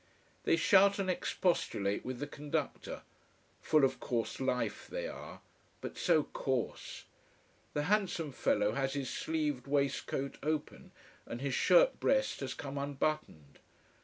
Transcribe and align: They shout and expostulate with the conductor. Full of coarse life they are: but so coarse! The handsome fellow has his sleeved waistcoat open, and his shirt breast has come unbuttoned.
They 0.45 0.55
shout 0.55 0.97
and 0.97 1.11
expostulate 1.11 2.03
with 2.03 2.17
the 2.17 2.25
conductor. 2.25 3.03
Full 3.61 3.85
of 3.85 3.99
coarse 3.99 4.39
life 4.39 4.87
they 4.87 5.07
are: 5.07 5.41
but 5.79 5.95
so 5.95 6.23
coarse! 6.23 7.03
The 7.75 7.83
handsome 7.83 8.31
fellow 8.31 8.71
has 8.71 8.95
his 8.95 9.11
sleeved 9.11 9.67
waistcoat 9.67 10.39
open, 10.41 10.91
and 11.27 11.39
his 11.39 11.53
shirt 11.53 11.99
breast 11.99 12.39
has 12.39 12.55
come 12.55 12.79
unbuttoned. 12.79 13.59